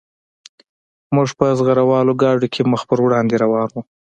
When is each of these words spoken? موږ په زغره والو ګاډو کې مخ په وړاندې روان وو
موږ 1.15 1.29
په 1.39 1.45
زغره 1.57 1.83
والو 1.89 2.13
ګاډو 2.21 2.47
کې 2.53 2.61
مخ 2.71 2.81
په 2.89 2.95
وړاندې 3.05 3.35
روان 3.43 3.67
وو 3.73 3.81